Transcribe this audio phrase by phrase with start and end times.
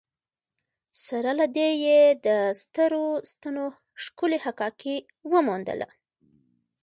[1.05, 2.27] سره له دې یې د
[2.61, 3.65] سترو ستنو
[4.03, 4.97] ښکلې حکاکي
[5.31, 5.87] وموندله.